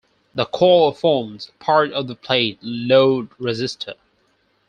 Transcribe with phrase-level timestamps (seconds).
[0.33, 3.97] The coil formed part of the plate load resistor.